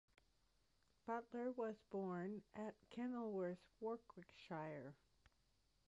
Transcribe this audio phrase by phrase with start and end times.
[1.05, 4.95] Butler was born at Kenilworth, Warwickshire.